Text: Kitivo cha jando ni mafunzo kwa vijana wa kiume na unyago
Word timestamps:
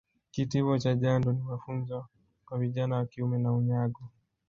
Kitivo 0.31 0.79
cha 0.79 0.95
jando 0.95 1.31
ni 1.33 1.41
mafunzo 1.41 2.05
kwa 2.45 2.57
vijana 2.59 2.95
wa 2.95 3.05
kiume 3.05 3.37
na 3.37 3.51
unyago 3.53 4.01